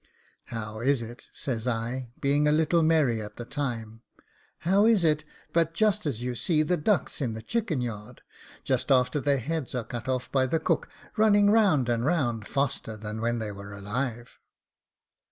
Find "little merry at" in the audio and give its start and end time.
2.51-3.35